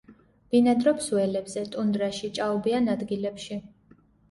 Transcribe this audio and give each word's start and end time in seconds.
ბინადრობს 0.53 1.09
ველებზე, 1.17 1.65
ტუნდრაში, 1.77 2.31
ჭაობიან 2.41 2.93
ადგილებში. 2.97 3.63